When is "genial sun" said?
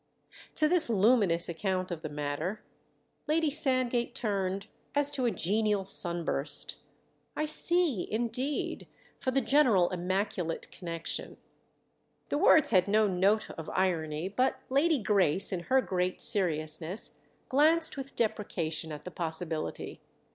5.29-6.25